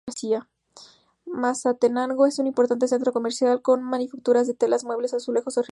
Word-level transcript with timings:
Mazatenango 1.27 2.25
es 2.25 2.39
un 2.39 2.47
importante 2.47 2.87
centro 2.87 3.13
comercial, 3.13 3.61
con 3.61 3.83
manufacturas 3.83 4.47
de 4.47 4.55
telas, 4.55 4.83
muebles, 4.83 5.13
azulejos 5.13 5.57
y 5.57 5.59
orfebrería. 5.59 5.69